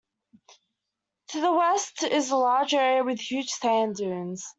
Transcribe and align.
To 1.27 1.41
the 1.41 1.53
west 1.53 2.01
is 2.01 2.31
a 2.31 2.35
large 2.35 2.73
area 2.73 3.03
with 3.03 3.19
huge 3.19 3.49
sand 3.51 3.97
dunes. 3.97 4.43